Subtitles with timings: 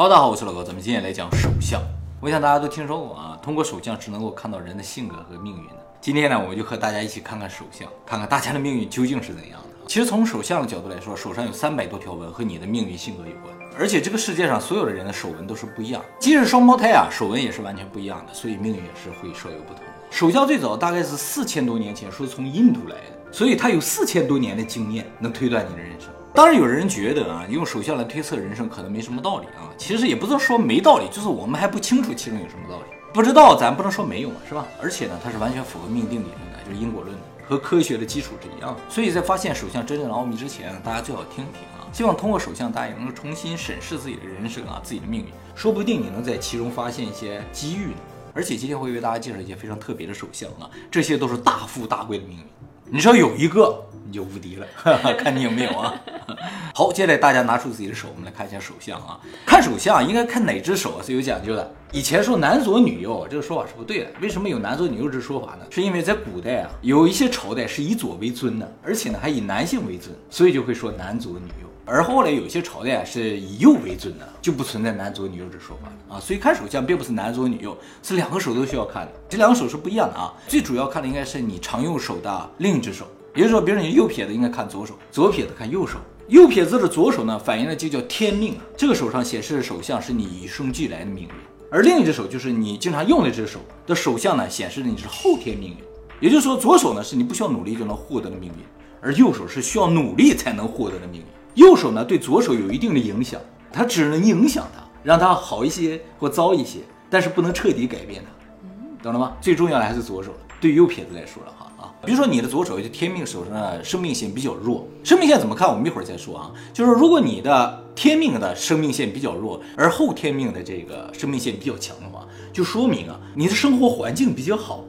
[0.00, 1.82] Hello，大家好，我是老高，咱们今天来讲手相。
[2.20, 5.84] 我想大家都听说过啊，通过手相是能够看到人的性格和命运的。
[6.00, 9.86] 今天呢，我就和大家一起看看手相，看看大家的命运究竟是怎样的。
[9.88, 19.82] 其实从手相的角度来说，手上有三百多条纹和你的命运性格有关，而且这个世界上所有的人的手纹都是不一样，即使双胞胎啊，手纹也是完全不一样的，所以命运也是会稍有不同。
[20.12, 26.08] 手相最早大概是四千多年前，说从印度来的，所以它有四千多年的经验，能推断你的人生。
[26.34, 29.72] 当然，有人觉得啊，用手相来推测人生可能没什么道理啊。
[29.76, 32.84] 其实也不是说没道理，就是我们还不清楚其中有什么道理。
[33.12, 34.66] 不知道咱不能说没有嘛，是吧？
[34.80, 38.80] 而且呢，它是完全符合命定理论的，就是因果论的，和科学的基础是一样的。
[38.88, 41.88] 所以在发现手相真正的奥秘之前，大家最好听听啊。
[41.92, 45.26] 希望通过手相，大家也能够重新审视自己的人生啊，自己的命运，
[45.56, 47.96] 说不定你能在其中发现一些机遇呢。
[48.34, 52.44] 而且今天会为大家介绍一些非常特别的手相啊，这些都是大富大贵的命运。
[52.90, 54.66] 你只要有一个，你就无敌了，
[55.18, 55.94] 看你有没有啊。
[56.74, 59.20] 好，接下来大家拿出自己的手，我们来看一下手相啊。
[59.44, 61.70] 看手相应该看哪只手是有讲究的。
[61.92, 64.06] 以前说男左女右，这个说法是不对的。
[64.20, 65.66] 为什么有男左女右这说法呢？
[65.70, 71.67] 是因为在古代啊，有一些朝代是以左为尊的，而且呢还以男性为尊，所以就会说男左女右。
[71.90, 76.20] 而后来有些朝代是以右为尊的，就不存在男左女右这说法了啊。
[76.20, 79.12] 所以看手相并不是男左女右，是两个手都需要看的。
[79.26, 80.34] 这两个手是不一样的啊。
[80.46, 85.96] 最主要看的应该是你常用手的另一只手，也就是说，比如你右撇子应该看左手，左撇子看右手。
[86.28, 88.60] 右撇子的左手呢，反映的就叫天命啊。
[88.76, 91.30] 这个手上显示的手相是你与生俱来的命运，
[91.70, 95.76] 而另一只手就是你经常用的这只手的手相呢，显示的你是后天命运。
[96.20, 98.64] 也就是说，左手呢是你不需要努力就能获得的命运，
[99.00, 101.26] 而右手是需要努力才能获得的命运。
[101.58, 103.40] 右手呢对左手有一定的影响，
[103.72, 106.78] 它只能影响它，让它好一些或糟一些，
[107.10, 109.32] 但是不能彻底改变它，懂了吗？
[109.40, 110.38] 最重要的还是左手了。
[110.60, 115.68] 对右撇子来说了哈啊，比如说你的左手就天命手上的生命线比较弱，生命线怎么看？
[115.68, 116.52] 我们一会儿再说啊。
[116.72, 124.84] 就是如果你的天命的生命线比较弱，而后天命的这个生命线比较强的话，就说明啊你的生活环境比较好，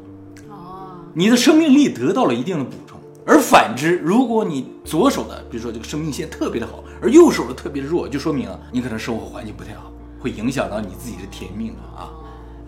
[0.49, 2.88] 哦，你的生命力得到了一定的补充。
[3.29, 12.09] 而反之，如果你左手的，比如说这个生命线特别的好，而右手的特别弱，就说明啊你可能生活环境不太好，会影响到你自己的天命啊。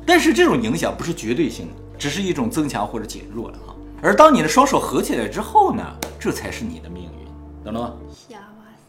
[0.05, 1.73] 但是这种影响不是绝对性的。
[1.97, 5.83] 只是一种增强或者减弱了啊，而当你的双手合起来之后呢，
[6.19, 7.27] 这才是你的命运，
[7.63, 7.93] 懂了吗？
[8.31, 8.37] 哇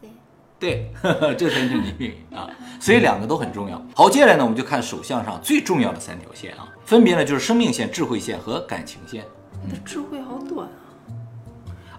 [0.00, 0.08] 塞，
[0.58, 0.90] 对，
[1.36, 2.48] 这才是你命运啊，
[2.80, 3.78] 所以两个都很重要。
[3.94, 9.24] 好，接下来呢，我们就看手相上最重要的三条线啊，分别呢就是生命线、智慧线和感情线。
[9.62, 10.31] 你的智慧好短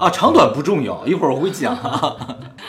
[0.04, 0.10] 啊！
[0.10, 2.18] 长短不重要，一会儿我会讲啊，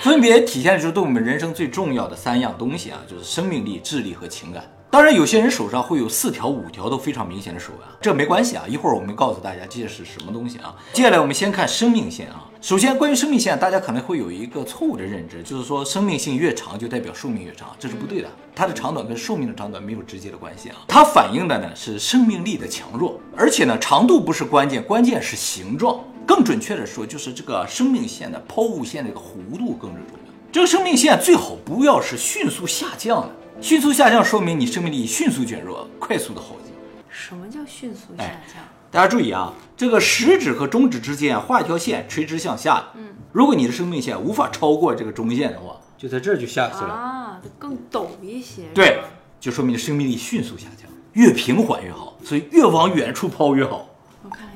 [0.02, 4.64] 分别体现出对我们人生最重要的三样东西啊，就是生命力、智力和情感。
[4.88, 8.62] 当然，有些人手上会有四条、五条都非常明显的手啊，这没关系啊。
[8.68, 10.76] 一会儿我们告诉大家这是什么东西啊。
[10.92, 12.44] 接下来我们先看生命线啊。
[12.60, 18.28] 首先，关于生命线，大家可能会有一个错误的认知，就是说生命性越长就代表寿命越长，这是不对的。
[18.54, 20.76] 它的长短跟寿命的长短没有直接的关系啊。
[20.86, 25.98] 它反映的呢是生命力的强弱，而且呢长度不是关键，关键是形状。
[26.26, 30.32] 更准确的说，就是这个生命线的抛物线这个弧度更是重要。
[30.50, 33.30] 这个生命线最好不要是迅速下降的。
[33.60, 36.72] 迅速下降说明你生命力迅速减弱，快速的耗尽。
[37.08, 38.62] 什么叫迅速下降？
[38.90, 42.84] 大家注意啊，这个食指和中指之间画一条线，垂直向下。
[42.94, 48.62] 嗯，如果你的生命线无法超过这个中线的话，就在这儿就下去了啊，更陡一些。
[48.74, 49.00] 对，
[49.40, 53.88] 就说明你生命力迅速下降，越平缓越好，所以越往远处抛越好。
[54.22, 54.48] 我看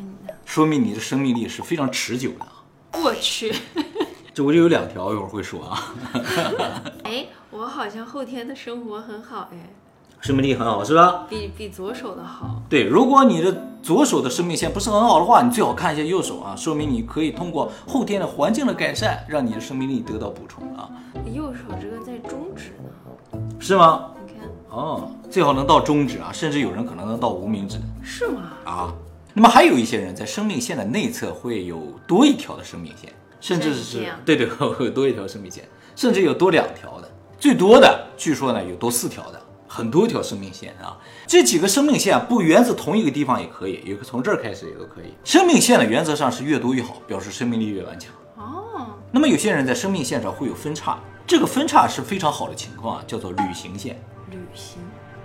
[0.49, 2.65] 说明你的生命力是非常持久的啊。
[2.95, 3.55] 我去。
[4.33, 5.95] 这我就有两条，一会儿会说啊。
[7.05, 9.69] 哎，我好像后天的生活很好哎，
[10.23, 11.27] 生命力很好是吧？
[11.29, 12.63] 比比左手的好。
[12.67, 20.89] 对，如果你的左手的生命线不是很好的话，你最好看一下右手啊，说明你可以通过后天的环境的改善，让你的生命力得到补充啊。
[21.31, 24.07] 右手这个在中指呢，是吗？
[24.27, 27.79] 你看，哦，最好能到中指啊，甚至有人可能能到无名指。
[28.03, 28.53] 是吗？
[28.65, 28.95] 啊，
[29.35, 33.13] 那么还有一些人在生命线的内侧会有多一条的生命线。
[33.41, 34.49] 甚至是对对，
[34.81, 35.63] 有多一条生命线，
[35.95, 37.09] 甚至有多两条的，
[37.39, 40.99] 最多的据说呢有多四条的，很多条生命线啊。
[41.25, 45.15] 这几个生命线不源自同一个地方也可以，有个从这儿开始也都可以。
[45.23, 48.13] 生命线呢原则上是越多越好，表示生命力越顽强。
[48.39, 48.89] 哦。
[49.13, 53.97] 那么有些人在生命线上会有分叉，这个分叉是非常好的情况啊，叫做旅行线。
[54.33, 54.79] 旅行。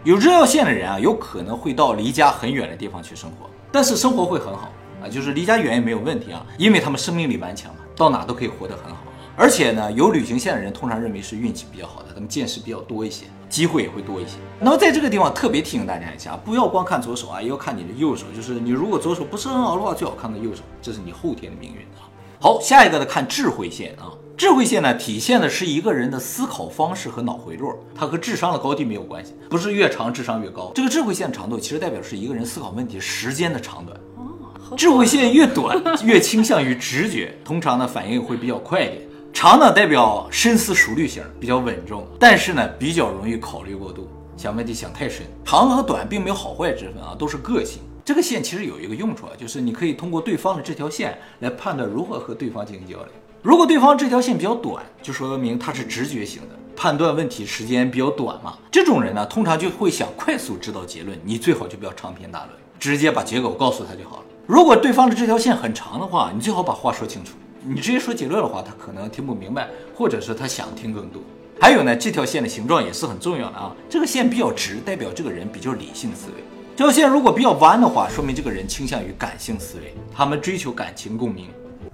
[0.04, 4.72] 有这条线的人啊，有可能会到离家很远的地方去生活，但是生活会很好
[5.04, 7.80] 啊，就是离家远也没有问题啊，因为他们生命力顽强嘛。
[7.96, 9.04] 到哪都可以活得很好，
[9.36, 14.38] 而且呢，有旅行线的人通常认为是运气比较好的，他们见识比较多一些，机会也会多一些。
[14.60, 18.26] 那么在这个地方特别提醒大家一下，不要光看左手啊，也要看你的右手。
[18.36, 22.06] 就是你如果左手不是很好的话，最好看的右手，这是你后天的命运啊。
[22.44, 24.12] 好，下一个呢，看智慧线啊。
[24.36, 30.70] 智慧线呢，体现的是一个人的思考方式和脑回路，它和智商的高低没有关系，不是越长智商越高。
[30.76, 33.98] 这个智慧线长度其实代表是一个人思考问题时间的长短。
[34.18, 39.02] 哦，智慧线越短，越倾向于直觉，通常呢反应会比较快一点。
[39.32, 45.26] 长呢代表深思熟虑型，比较稳重，但是呢比较容易考虑过度，想问题想太深。
[45.46, 47.82] 长和短并没有好坏之分啊，都是个性。
[48.06, 53.08] 这个线其实有一个用处啊，就是你可以通过对方的这条线来判断如何和对方进行交流。
[53.42, 58.58] 如果对方这条线比较短，就说明他是直觉型的，判断问题时间比较短嘛。
[58.72, 64.24] 这种人呢，通常就会想快速知道结论，你最好就不要长篇大论，直接把结果告诉他就好了。
[64.48, 67.36] 如果对方的这条线很长的话，你最好把话说清楚。
[67.66, 71.22] 你直接说结论的话，他可能听不明白，或者是他想听更多。
[71.64, 73.74] 还有呢，这条线的形状也是很重要的啊。
[73.90, 76.44] 这个线比较直，代表这个人比较理性思维；
[76.76, 81.48] 这条线如果比较弯的话，说明这个人倾向于感性思维，他们追求感情共鸣。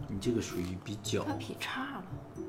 [0.07, 2.03] 你这个属于比较他劈叉了，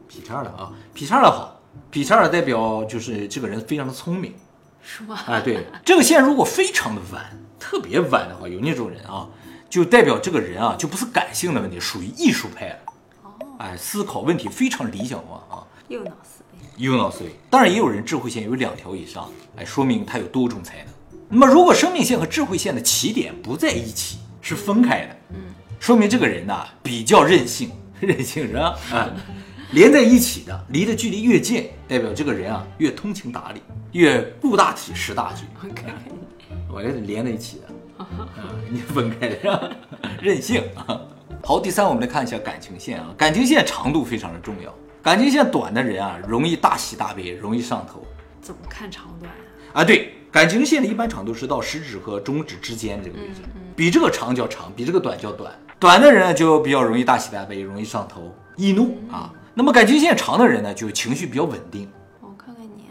[0.08, 4.34] 劈叉了啊，劈叉了好，劈叉了代表就是这个人非常的聪明。
[4.82, 5.22] 是吧？
[5.26, 7.22] 哎，对，这个线如果非常的弯，
[7.58, 9.28] 特别弯的话，有那种人啊，
[9.68, 12.76] 就代表这个人啊就不是感性的问题，属于艺术派了。
[13.24, 16.39] 哦，哎，思考问题非常理想化啊，右脑思
[16.76, 17.30] 维，右脑思维。
[17.48, 20.86] 当然也有人智慧线有两条以上，哎，说明他有多种才能。
[21.28, 25.36] 那么如果生命线和智慧线的起点不在一起，是分开的，嗯，
[25.78, 27.70] 说明这个人呐比较任性，
[28.00, 28.76] 任性是吧？
[28.92, 29.10] 啊，
[29.72, 33.60] 连在一起的，离的距离越近，代表这个人啊越通情达理，
[33.92, 35.44] 越顾大体识大局。
[35.54, 38.28] 我看看你，我这是连在一起的，啊，
[38.68, 39.70] 你分开的是吧？
[40.20, 41.00] 任性啊。
[41.42, 48.02] 好，第三我们来看一下感情线啊，感情线长度非常的重要，感情线短的人啊容易大喜大悲，容易上头
[48.40, 49.32] 怎么看长短
[49.72, 49.80] 啊？
[49.80, 49.84] 啊。
[49.84, 53.40] 对，感情线的一般长度是到食指和中指之间这个位置，
[53.74, 55.52] 比这个长叫长，比这个短叫短。
[55.78, 59.32] 短的人呢就比较容易大喜大悲，容易上头、易怒啊。
[59.54, 62.84] 那么感情线长的人呢，就情绪比较稳定，我看看你，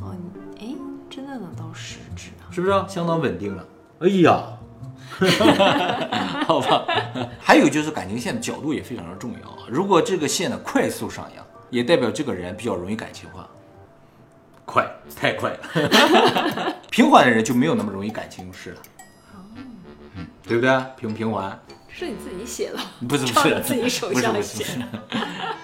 [0.00, 0.14] 哦，
[0.58, 0.74] 你哎，
[1.10, 2.48] 真的能到食指啊？
[2.50, 3.66] 是不是啊、相当稳定了？
[4.00, 4.55] 哎呀，
[6.46, 6.86] 好吧。
[7.40, 9.58] 还有就是感情线的角度也非常的重要啊。
[9.68, 13.48] 如果这个线呢快速上扬，也代表这个人比较容易感情化。
[14.64, 16.76] 快，太快了。
[16.90, 18.82] 平缓的人就没有那么容易感情用事了。
[20.16, 20.70] 嗯，对不对？
[20.96, 21.58] 平不平缓？
[21.88, 22.78] 是你自己写的，
[23.08, 24.86] 不是不是自己手不是相不是不是写的。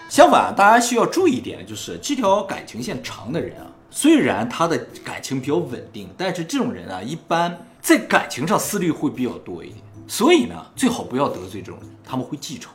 [0.08, 9.78] 相反，大家需要注意一点，就是这条感情线长的人啊，虽然他的感情比较稳定，但是这种人啊，一般在感情上思虑会比较多一点。
[10.08, 12.70] 所以呢，最好不要得罪这种人，他们会记仇。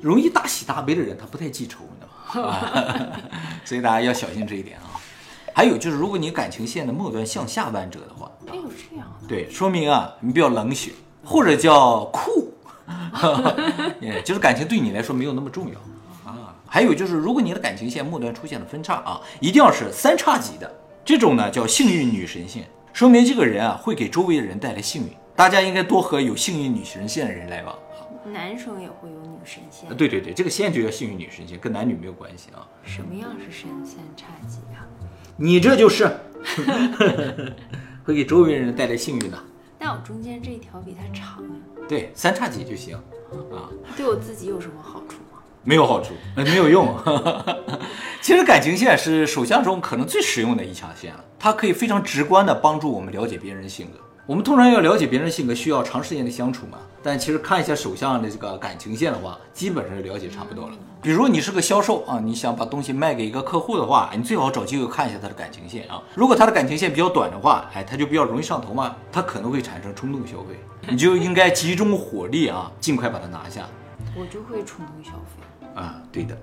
[0.00, 2.50] 容易大喜大悲的人，他不太记仇，你知道吗？
[2.50, 3.20] 啊
[3.64, 5.00] 所以大家要小心这一点啊。
[5.52, 10.92] 还有就是，如果你感情线的末端向下弯折的话，哎呦，这样的，对，说明啊，你比较冷血，
[11.24, 12.52] 或者叫酷，
[14.00, 16.54] 也就是感情对你来说没有那么重要啊。
[16.66, 20.72] 还有就是，如果你的感情线末端出现了分叉啊，一定要是三叉戟的，
[21.04, 25.10] 这种呢叫幸运女神线，说明这个人啊会给周围的人带来幸运。
[25.36, 28.04] 大家应该多和有幸运女神线的人来往啊。
[28.30, 32.66] 男生也会有女神线啊，，对对对，这个线就叫幸运女神线，跟男女没有关系啊。
[32.84, 34.84] 什么样是神仙差级啊？
[35.36, 36.10] 你这就是
[38.04, 39.38] 会给周围人带来幸运的。
[39.78, 41.48] 但我中间这一条比它长呀，
[41.88, 42.96] 对，三叉戟就行
[43.50, 43.70] 啊。
[43.96, 45.29] 对我自己有什么好处吗？
[45.62, 46.94] 没有好处，呃 没有用。
[48.20, 53.98] 其实感情线是手相中可能最实用的一条线了，它可以非常直观的帮助我们了解别人的性格。
[54.26, 56.78] 我们通常要了解别人的性格，需要长时间的相处嘛。
[57.02, 60.74] 但其实看一下手相的这个感情线的话，基本上就了解差不多了。
[61.02, 66.00] 比如你是个销售啊，你想把东西卖给一个客户的话，你最好找机会看一下他的感情线啊。
[66.14, 70.54] 如果他的感情线比较短的话，哎，他就比较容易上头嘛，他可能会产生冲动消费，
[70.88, 73.66] 你就应该集中火力啊，尽快把它拿下。
[74.16, 75.42] 我就会冲动消费。
[75.74, 76.36] 啊，对的。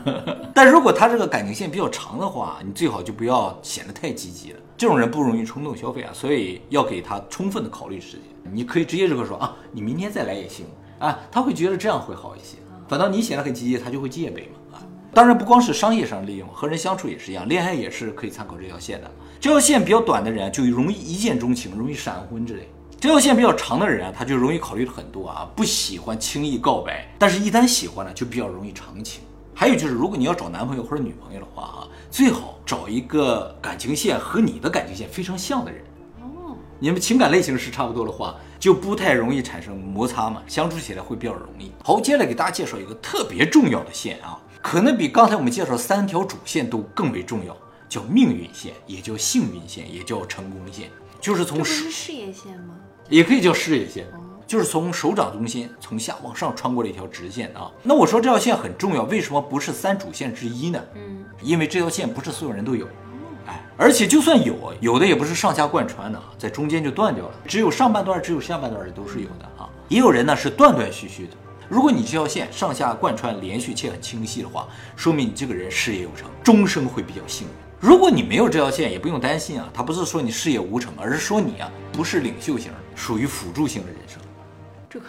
[0.54, 4.60] 但如果他这个感情线比较长的话，你最好就不要显得太积极了。
[4.76, 8.22] 这种人不容易冲动消费啊，所以要给他充分的考虑时间。
[8.50, 10.64] 你可以直接这个说啊，你明天再来也行
[10.98, 12.56] 啊，他会觉得这样会好一些。
[12.88, 14.82] 反倒你显得很积极，他就会戒备嘛啊。
[15.12, 19.10] 当然不光是商业上利用，和人相处也是一样，恋爱也是可以参考这条线的。
[19.38, 22.68] 这条线比较短的人就容易一见钟情，容易闪婚之类。
[23.00, 29.22] 这条线比较长的人啊，他就容易考虑很多啊，不喜欢轻易告白，但是一旦喜欢了，就比较容易长情。
[29.54, 35.82] 还有就是，如果你要找男朋友或者女朋友的话啊，最好找一个感情线和你的感情线非常像的人，
[36.20, 41.72] 哦，你们情感类型是差不多的话，就不太容易产生摩擦嘛，相处起来会比较容易。
[41.82, 47.56] 好，接下来给大家介绍一个特别重要的线啊，可能比刚才我们介绍三条主线都更为重要，
[47.88, 52.74] 叫命运线，也叫幸运线，也叫成功线，就是从事业线吗？
[53.10, 54.06] 也可以叫事业线，
[54.46, 57.68] 就是从手掌中心从下往上穿过了一条直线啊。
[57.82, 60.80] 那我说这条线很重要，为什么不是三主线之一呢？
[60.94, 62.86] 嗯，因为这条线不是所有人都有，
[63.48, 69.68] 哎，而且就算有，有的也不是上下贯穿的啊，在中间就断掉了，只有上半段，只有下半段的都是有的啊。
[69.88, 71.32] 也有人呢是断断续续的。
[71.68, 77.52] 如果你这条线上下贯穿连续且很清晰的话，说明你这个人事业有成，终生会比较幸运。
[77.78, 84.20] 如果你没有这条线，也不用担心啊，他不是说你事业无成，而是说你啊不是领袖型，属于辅助性的人生。
[84.90, 85.06] 这个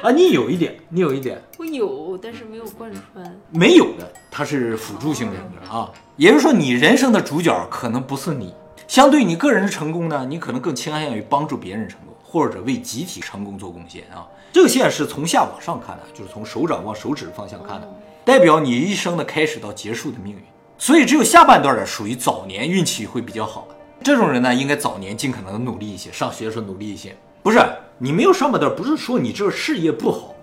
[0.00, 3.38] 啊，你有一点，你有一点我有，但是没有贯穿。
[3.50, 8.54] 没有的，它是辅助性人格啊，也就是说你人生的主角可能不是你，
[8.88, 14.26] 相对你个人的成功呢，你可能更倾向于帮助别人成功，或者为集体成功做贡献啊。
[14.50, 17.88] 这个线是从下往上看的，就是从手掌往手指方向看的，
[18.24, 20.42] 代表你一生的开始到结束的命运。
[20.78, 27.14] 所以只有下半段的属于早年运气会比较好的这种人呢，应该早年尽可能努力一些，上学的时候努力一些。
[27.42, 27.58] 不是
[27.98, 30.34] 你没有上半段，不是说你这个事业不好，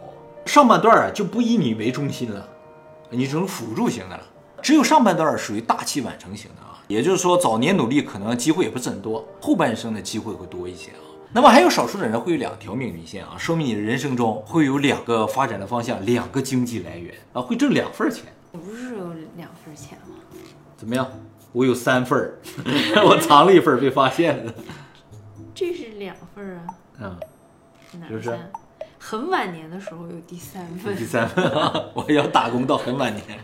[0.45, 2.47] 上半段啊就不以你为中心了，
[3.09, 4.23] 你成辅助型的了。
[4.61, 11.01] 只有上半段属于大器晚成型的啊，也就是说早年努力可能机会也不是很多，后半生的机会会多一些啊。
[11.33, 18.23] 那么还有少数的人会有两条命运线啊，说明你的人生中会有两个发展的方向，两个经济来源啊，会挣两份钱。
[18.51, 20.15] 我不是有两份钱吗？
[20.77, 21.07] 怎么样？
[21.57, 22.37] 我有三份儿，
[23.03, 24.53] 我藏了一份儿被发现了。
[25.55, 26.69] 这是两份儿啊，
[27.01, 28.37] 嗯，哪就是？
[28.99, 31.03] 很晚年的时候有第三份第。
[31.03, 33.39] 三份啊， 我要打工到很晚年。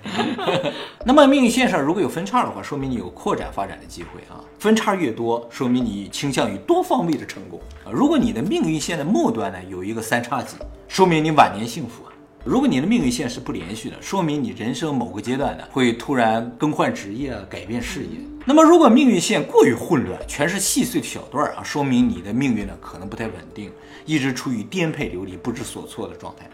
[1.03, 4.37] 那么命运线上如果有分叉的话，说明你有扩展发展的机会啊。
[4.59, 7.89] 分叉越多，说明你倾向于多方位的成功啊。
[7.91, 10.55] 如果你的命运线的末端呢有一个三叉戟，
[10.87, 12.12] 说明你晚年幸福啊。
[12.45, 18.19] 如果你的命运线是不连续的，说明你人生某个阶段呢会突然更换职业啊，改变事业。
[18.43, 23.71] 那么如果命运线过于混乱，全是细碎的小段儿啊，说明你的命运呢可能不太稳定，
[24.05, 26.49] 一直处于颠沛流离、不知所措的状态，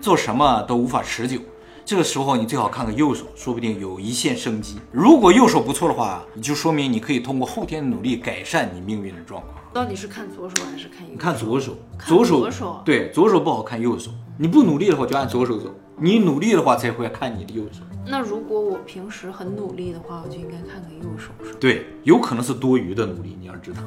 [0.00, 1.38] 做什么都无法持久。
[1.84, 4.78] 这个时候你最好看看右手，说不定有一线生机。
[4.90, 9.52] 如果右手不错的话，你就说明你可以通过后天的努力改善你命运的状况。
[9.74, 11.12] 到底是看左手还是看右手？
[11.12, 14.10] 你看左手，看左手左手对左手不好看右手。
[14.36, 17.80] 你不努力的话就按左手走，你努力的话才会看你的右手。
[18.06, 21.58] 那如果我平时很努力的话，我就应该看看右手，是吧？
[21.60, 23.80] 对，有可能是多余的努力，你要知道。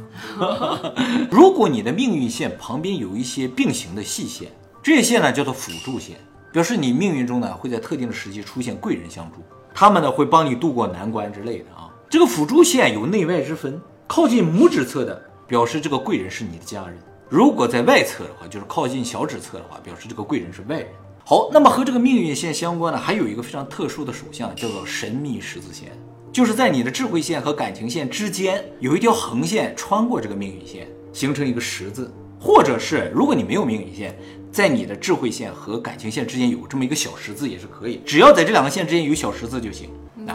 [1.30, 4.50] 如果你的命运线旁边有一些并行的细线，
[4.82, 6.16] 这些线呢叫做辅助线，
[6.54, 9.39] 表示你命运中呢会在特定的时期出现贵人相助，
[9.74, 11.94] 他们呢会帮你渡过难关之类的啊。
[12.10, 16.98] 这个辅助线有内外之分，靠近拇指侧的表示这个贵人是你的家人，
[17.30, 20.88] 如果在外侧的话，就是靠近小指侧的话，表示这个贵人是外人。
[21.26, 25.92] 好，那么和这个命运线相关的还有一个非常特殊的手相，叫做神秘十字线，
[26.32, 34.18] 就是在你的智慧线和感情线之间有一条横线穿过这个命运线，形成一个十字，或者是如果你没有命运线，
[34.50, 39.90] 在你的智慧线和感情线之间有这么一个小十字也是可以，只要在这两个线之间有小十字就行。
[40.16, 40.34] 那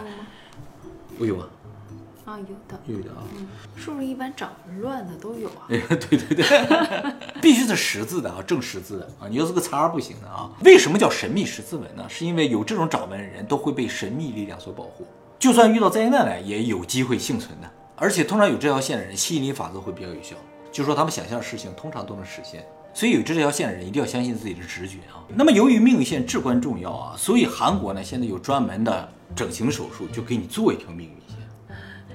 [1.19, 1.49] 我有啊，
[2.33, 2.81] 啊，有的。
[2.87, 3.23] 有的啊。
[3.77, 5.69] 是不是一般长纹乱的都有啊？
[5.69, 6.45] 哎，对对对，
[7.43, 10.51] 必须是十字的啊，正十字的啊，你要是个叉儿不行的啊。
[10.65, 12.07] 为什么叫神秘十字纹呢？
[12.09, 15.07] 是因为有这种掌纹的人都会被神秘力量所保护，
[15.39, 17.71] 就算遇到灾难了，也有机会幸存的。
[17.97, 20.35] 而且通常有这条线的人，吸引力法则会比较有效，
[20.73, 22.65] 就说他们想象的事情通常都能实现。
[22.95, 25.25] 所以有这条线的人一定要相信自己的直觉啊。
[25.35, 31.22] 那么由于命运线至关重要啊，所以韩国呢现在有专门的整形手术，就给你做一条命运线，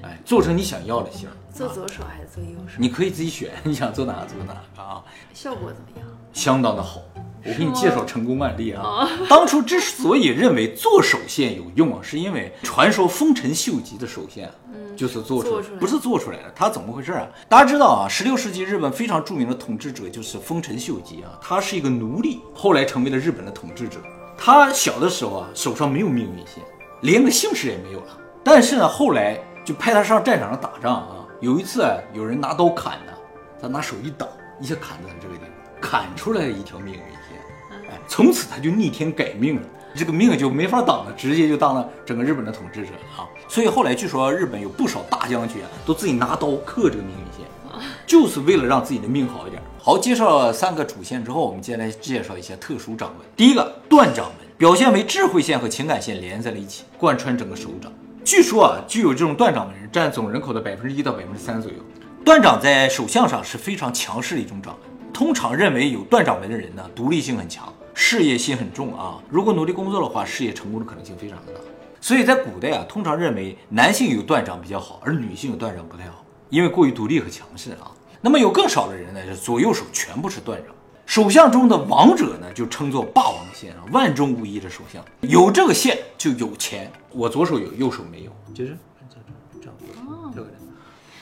[0.08, 1.32] 哎，做成你想要的型儿。
[1.52, 2.74] 做左手还是做右手？
[2.78, 5.02] 你可以自己选，你想做哪个做哪个啊，
[5.34, 6.08] 效果怎么样？
[6.32, 7.00] 相当的好。
[7.44, 9.08] 我给你介绍成功案例啊。
[9.28, 16.52] 当初之所以认为做手线有用啊，是因为传说丰臣秀吉的手线，嗯，就是做出来做出来不是做出来的。
[16.54, 17.26] 他怎么回事啊？
[17.48, 23.98] 大家知道啊，十六世纪日本非常著名的统治者就是丰臣秀吉啊，他是一个奴隶，后来成为了日本的统治者。
[24.36, 26.62] 他小的时候啊，手上没有命运线，
[27.02, 28.18] 连个姓氏也没有了。
[28.44, 29.38] 但是呢，后来
[29.68, 31.16] 就派他上战场上打仗啊。
[31.40, 33.12] 有一次啊，有人拿刀砍他，
[33.60, 34.26] 他拿手一挡，
[34.58, 37.90] 一下砍在这个地方，砍出来一条命运线。
[37.90, 39.62] 哎，从此他就逆天改命了，
[39.94, 43.28] 这个命就没法挡了，直接就当了整个日本的统治者了啊。
[43.46, 47.46] 所以后来据说日本有不少大将军啊，都自己拿刀刻这个命运线，
[48.06, 49.62] 就是为了让自己的命好一点。
[49.78, 53.28] 好，介绍了三个主线之后，我们接下来介绍一些特殊掌纹。
[53.36, 57.92] 第一个断掌纹，表现为智慧线和情感线连在了一起，贯穿整个手掌。
[58.28, 61.78] 据说啊，具有这种断掌纹人占总人口的百分之一到百分之三左右。
[62.22, 69.16] 断掌在手相上是非常强势的一种掌纹，通常认为有断掌纹的人呢，独立性很强，事业心很重啊。
[69.30, 71.60] 如果努力工作的话，事业成功的可能性非常的大。
[72.02, 77.90] 所以在古代啊，通常认为男性有断掌比较好，而女性有断掌不太好，因为过于独立和强势啊。
[78.20, 80.74] 那么有更少的人呢，是左右手全部是断掌。
[81.08, 86.92] 手相中的王者呢，就称作霸王线啊，万中无一的首相，有这个线就有钱。
[87.10, 88.76] 我左手有，右手没有，就是
[89.08, 89.24] 这样
[89.58, 90.54] 这样这个人。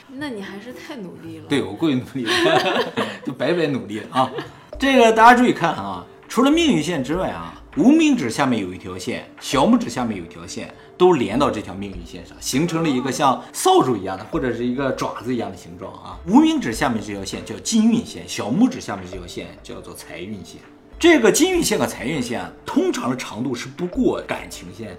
[0.09, 1.45] 那你还是太努力了。
[1.47, 2.83] 对我过于努力了，
[3.25, 4.29] 就白白努力了啊！
[4.77, 16.19] 这个大家注意看啊，除了命运线之外啊，无名指下面有一条线，小拇指下面有一条线，都连到这条命运线上，形成了一个像扫帚一样的，或者是一个爪子一样的形状啊。
[16.27, 20.59] 无名指下面这条线叫金运线，小拇指下面这条线叫做财运线。
[20.99, 24.97] 这个金运线和财运线啊，通常的长度是不过感情线的。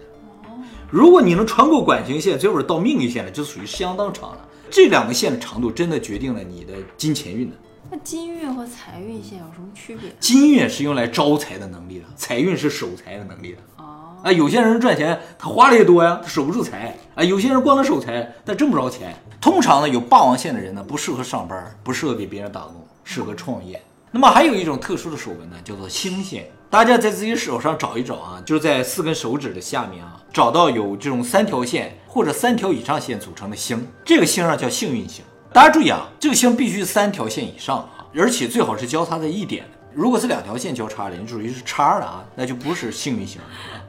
[0.91, 4.49] 如果你能穿过感情线，最后到命运线了，就属于相当长了。
[4.71, 7.57] 这两个线的长度真的决定了你的金钱运的。
[7.91, 10.11] 那金运和财运线有什么区别？
[10.21, 13.59] 金运是用来招财的能力的，财运是守财的能力的。
[14.29, 17.25] 啊，有些人赚钱他花的也多呀，他守不住财啊。
[17.25, 19.17] 有些人光能守财，但挣不着钱。
[19.41, 23.81] 通常呢，有霸王线的人呢，不适合上班，不适合给别人打工，适合创业。
[24.11, 26.47] 那么还有一种特殊的手纹呢，叫做星线。
[26.69, 35.25] 大家在自己手上找一找啊，就是在四根手指的下面啊，找到有这种三条线或者三条以上线组成的星，这个星啊叫幸运星。
[35.55, 39.78] 大家注意啊，这个星必须三条线以上啊，而且最好是交叉在一点的。
[39.95, 43.41] 如果是两条线交叉的，你属于是叉的啊，那就不是幸运星。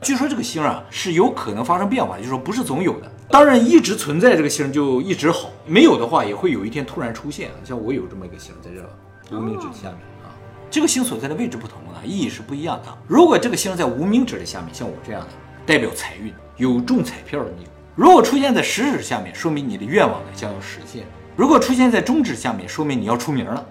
[0.01, 3.11] 据说这个星啊是有可能发生变化，就是说不是总有的。
[3.29, 7.51] 当然，一直存在这个星就一直好，没有的话也会有一天突然出现。
[7.63, 10.33] 像我有这么一个星在这无名指下面啊，
[10.71, 12.97] 这个星所在的位置不同啊，意义是不一样的。
[13.07, 15.27] 如果这个星在无名指的下面，像我这样的，
[15.65, 21.03] 代表财运，有中彩票的命；如果出现在食指下面，说明你的愿望呢将要实现；
[21.35, 23.63] 如果出现在中指下面，说明你要出名了。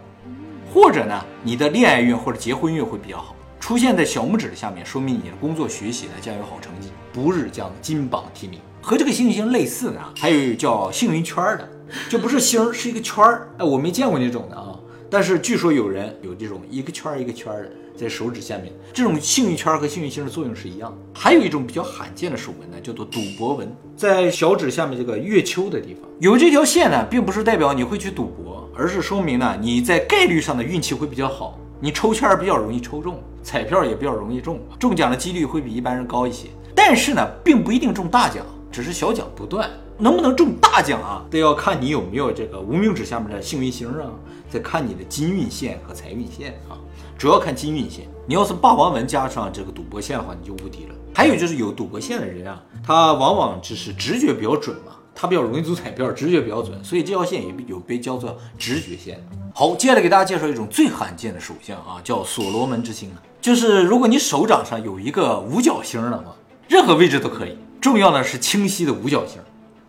[0.72, 3.34] 或者呢，你的恋爱运或者结婚运会比较好。
[3.58, 8.60] 出现在小拇指的下面，说明你的工作学习呢将有好成绩，不日将金榜题名。
[8.80, 11.68] 和这个幸运星类似的，还有叫幸运圈的，
[12.08, 13.48] 就不是星，是一个圈儿。
[13.58, 14.78] 哎，我没见过那种的啊，
[15.10, 20.96] 但是据说有人有这种一个圈儿一个圈儿的在手指下面，这种幸运圈和幸运星的作用是一样。
[21.12, 36.46] 还有一种比较罕见的手纹呢，叫做赌博纹，在小指下面这个月丘的地方有这条线呢，并不是代表你会去赌博，而是说明呢你在概率上的运气会比较好，你抽签比较容易抽中，彩票也比较容易中，中奖的几率会比一般人高一些。
[36.74, 39.68] 但是呢，并不一定中大奖，只是小奖不断。
[40.00, 44.12] 能不能中大奖啊，得要看你有没有这个无名指下面的幸运星啊，
[44.48, 46.78] 再看你的金运线和财运线啊，
[47.18, 48.06] 主要看金运线。
[48.24, 50.94] 你要是霸王纹加上这个赌博线的话，你就无敌了。
[51.12, 59.20] 还有就是有赌博线的人啊，他往往只是直觉比较准嘛，他比较容易中彩票，直觉比较准，所以这条线也有被叫做直觉线。
[59.52, 66.36] 好，接下来给大家介绍一种最罕见的手相啊，叫所罗门之星，就是如果你手掌上有一个五角星的话，
[66.68, 69.40] 任何位置都可以，重要的是清晰的五角星。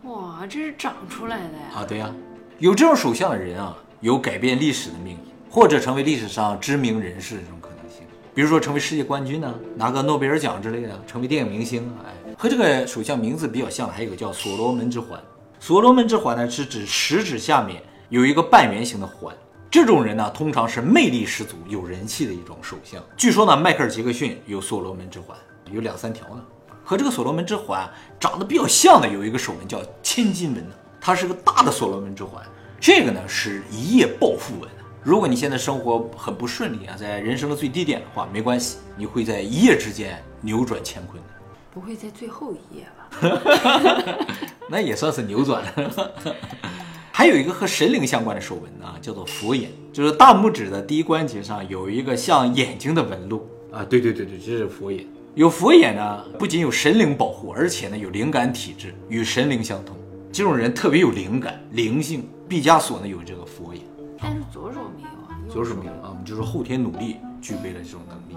[0.03, 1.77] 哇，这是长出来的呀！
[1.77, 2.13] 啊，对呀，
[2.59, 8.03] 有这种手相的人啊，有改变历史的命运，或者成为历史上知名人士的这种可能性。
[8.33, 11.91] 比如说成为世界冠军呢，拿个诺贝尔奖之类的，成为电影明星。
[12.05, 15.19] 哎，和这个手相名字比较像的还有一个叫所罗门之环。
[15.59, 19.35] 所罗门之环呢，是指食指下面有一个半圆形的环。
[19.71, 23.03] 这种人呢，通常是魅力十足、有人气的一种手相。
[23.17, 25.37] 据说呢，迈克尔·杰克逊有所罗门之环，
[25.71, 26.41] 有两三条呢。
[26.89, 27.87] 和这个所罗门之环
[28.19, 30.65] 长得比较像的有一个手纹叫千金纹，
[30.99, 32.43] 它是个大的所罗门之环。
[32.79, 34.67] 这个呢是一夜暴富纹。
[35.03, 41.29] 如果你现在生活很不顺利啊，在人生的最低点的话，没关系，你会在一夜之间扭转乾坤的。
[41.71, 44.25] 不会在最后一夜吧？
[44.67, 46.11] 那也算是扭转了。
[47.13, 53.85] 还有一个和神灵相关的手纹啊，叫做佛眼，就是大拇指的第一关节上有一个像眼睛的纹路啊。
[53.87, 55.05] 对对对对，这是佛眼。
[55.35, 59.95] 有佛眼呢，不仅有神灵保护，而且呢有灵感体质，与神灵相通。
[60.31, 62.27] 这种人特别有灵感、灵性。
[62.47, 63.83] 毕加索呢有这个佛眼，
[64.19, 65.39] 但是左手没有啊。
[65.47, 68.35] 左手没有啊，我们就是后天努力具备了这种能力。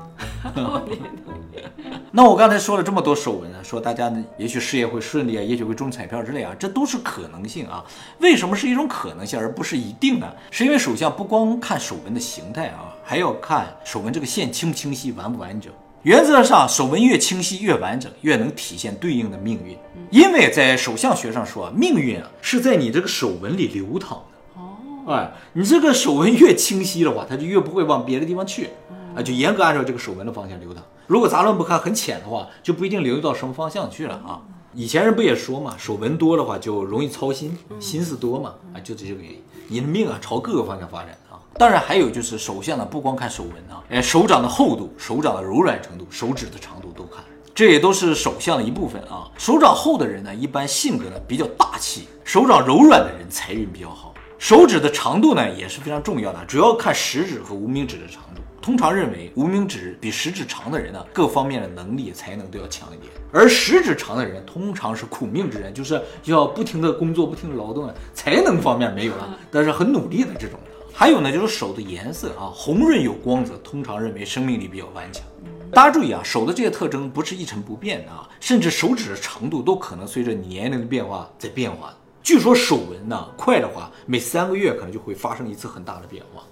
[0.63, 1.65] 后天努力。
[2.13, 7.83] 那我刚才说了这么多手纹啊，说大家呢也许事业会顺利啊，也许会中彩票之类啊，这都是可能性啊。
[8.19, 10.31] 为什么是一种可能性而不是一定呢？
[10.51, 15.73] 是因为手相不光看手纹的形态啊，还要看手纹这个线清不清晰、完不完整。
[16.03, 19.79] 原则上，手纹越清晰、越完整，越能体现对应的命运。
[20.11, 24.61] 因为在手相学上说，命运啊是在你这个手纹里流淌的。
[24.61, 28.71] 哦，哎，你这个手纹越清晰的话，它就越不会往别的地方去，
[29.15, 30.83] 啊，就严格按照这个手纹的方向流淌。
[31.07, 34.43] 如果杂乱不堪、很浅的话，就不一定流到什么方向去了啊。
[34.75, 39.41] 以前人不也说嘛，手纹多的话就容易操心，心思多嘛，啊，就这个原因。
[39.69, 41.22] 你的命啊朝各个方向发展啊。
[41.59, 47.23] 当然还有就是手相呢，不光看手纹啊，哎，手掌的厚度、手掌的柔软程度、手指的长度都看，
[47.55, 49.31] 这也都是手相的一部分啊。
[49.37, 58.41] 手掌厚的人呢，一般性格呢比较大气；手掌柔软的人财运比较好；手指的长度呢也是非常重要的，主要看食指和无名指的长度。
[58.61, 63.13] 通常认为，无名指比食指长的人呢，各方面的能力、才能都要强一点。
[63.33, 70.59] 而食指长的人，通常是苦命之人，就是要不停的工作、不停劳动啊，才能方面没有了，但是很努力的这种。
[70.95, 75.25] 还有呢，就是手的颜色啊，红润有光泽，通常认为生命力比较顽强。
[75.73, 81.95] 大家注意啊，手的这些特征不是一成不变的啊，甚至手指的长度都可能随着年龄的变化在变化。
[82.23, 86.43] 据说手纹呢，快的话，每三个月可能就会发生一次很大的变化。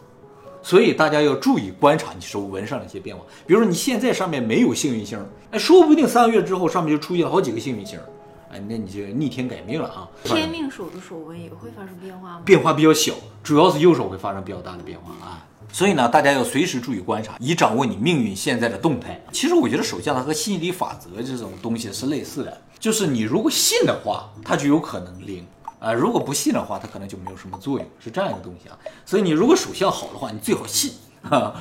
[0.62, 5.18] 所以大家要注意观察你手纹上的一些变化，比如说你现在上面没有幸运星，
[5.52, 7.98] 哎，说不定三个月之后上面就出现了好几个幸运星，
[8.50, 10.08] 哎，那你就逆天改命了啊！
[10.24, 12.42] 天命手的手纹也会发生变化吗？
[12.44, 15.46] 变化比较小，主要是右手会发生比较大的变化啊。
[15.72, 19.20] 所以呢，大家要随时注意观察，以掌握你命运现在的动态。
[19.32, 25.46] 其实我觉得手相它和吸引力法则这种东西是类似的，就是你如果信的话，它就有可能灵。
[25.78, 28.76] 啊，如果不信的话，它可能就没有什么作用，是这样一个东西啊。
[29.06, 31.54] 所以你如果手相好的话，你最好信啊。